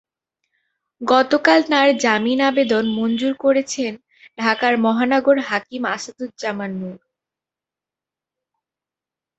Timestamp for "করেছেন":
3.43-3.93